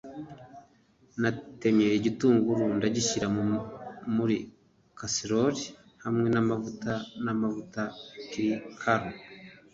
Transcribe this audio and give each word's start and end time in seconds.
natemye 1.21 1.87
igitunguru 1.99 2.63
ndagishyira 2.77 3.27
muri 4.15 4.35
casserole 4.97 5.63
hamwe 6.03 6.27
namavuta 6.33 6.93
namavuta. 7.23 7.81
(chrikaru 8.29 9.07